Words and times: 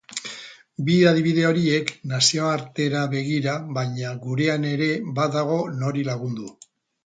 Bi 0.85 0.95
adibide 1.09 1.43
horiek 1.49 1.91
nazioartera 2.13 3.05
begira 3.13 3.55
baina 3.77 4.17
gurean 4.27 4.69
ere 4.73 4.91
badago 5.23 5.63
nori 5.81 6.11
lagundu. 6.13 6.53